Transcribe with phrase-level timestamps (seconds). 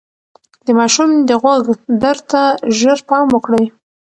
[0.65, 1.63] د ماشوم د غوږ
[2.01, 2.41] درد ته
[2.77, 3.65] ژر پام وکړئ.